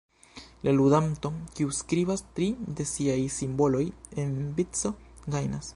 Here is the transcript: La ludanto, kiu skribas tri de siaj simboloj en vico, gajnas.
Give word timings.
La 0.67 0.71
ludanto, 0.77 1.31
kiu 1.59 1.75
skribas 1.81 2.25
tri 2.39 2.47
de 2.79 2.87
siaj 2.93 3.19
simboloj 3.39 3.87
en 4.25 4.35
vico, 4.61 4.97
gajnas. 5.37 5.69